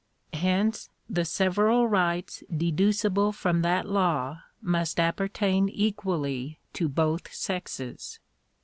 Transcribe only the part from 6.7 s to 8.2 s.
to both sexes.